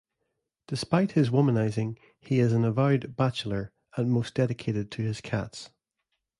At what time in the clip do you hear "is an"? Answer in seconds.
2.39-2.65